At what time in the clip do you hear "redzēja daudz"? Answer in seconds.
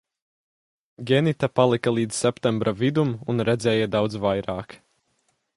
3.51-4.21